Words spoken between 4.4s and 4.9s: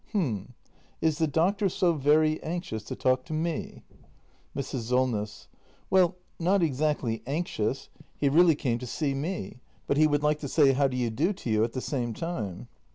Mrs.